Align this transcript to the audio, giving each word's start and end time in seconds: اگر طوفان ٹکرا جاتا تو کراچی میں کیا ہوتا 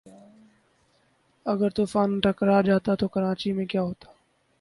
اگر 1.45 1.69
طوفان 1.69 2.19
ٹکرا 2.19 2.61
جاتا 2.61 2.95
تو 2.95 3.07
کراچی 3.07 3.51
میں 3.53 3.65
کیا 3.65 3.81
ہوتا 3.81 4.11